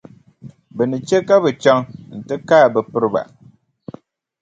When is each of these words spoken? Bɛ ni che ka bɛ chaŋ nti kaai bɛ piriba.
Bɛ 0.75 0.83
ni 0.89 0.97
che 1.07 1.17
ka 1.27 1.35
bɛ 1.43 1.49
chaŋ 1.61 1.79
nti 2.19 2.35
kaai 2.47 2.67
bɛ 2.73 2.81
piriba. 2.91 3.21